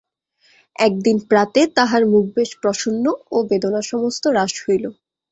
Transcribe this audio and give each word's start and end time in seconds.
একদিন 0.75 1.17
প্রাতে 1.29 1.61
তাঁহার 1.77 2.03
মুখ 2.05 2.25
বেশ 2.35 2.49
প্রসন্ন 2.61 3.05
ও 3.31 3.47
বেদনা 3.49 3.81
সমস্ত 3.91 4.23
হ্রাস 4.31 4.53
হইল। 4.63 4.85